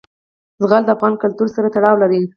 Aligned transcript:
زغال 0.61 0.83
د 0.85 0.89
افغان 0.95 1.13
کلتور 1.23 1.47
سره 1.55 1.67
تړاو 1.75 1.95
لري. 2.03 2.21